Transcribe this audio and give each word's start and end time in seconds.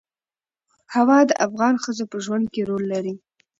هوا 0.95 1.19
د 1.29 1.31
افغان 1.45 1.75
ښځو 1.83 2.05
په 2.11 2.17
ژوند 2.25 2.45
کې 2.53 2.61
رول 2.69 2.83
لري. 2.93 3.13